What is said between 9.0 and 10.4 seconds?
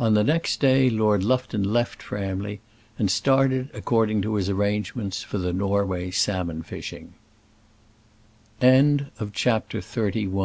XXXII. THE GOAT AND COMPASSES.